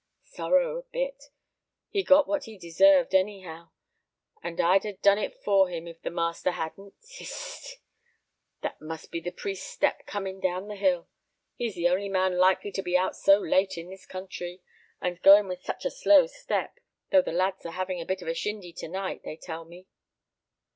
[0.23, 1.25] Sorrow a bit!
[1.91, 3.69] He got what he deserved anyhow,
[4.41, 7.77] and I'd ha' done it for him if the master hadn't Hist!
[8.61, 11.07] That must be the priest's step coming down the hill.
[11.53, 14.63] He is the only man likely to be out so late in this country,
[14.99, 16.79] and going with such a slow step,
[17.11, 19.85] though the lads are having a bit of a shindy to night they tell me."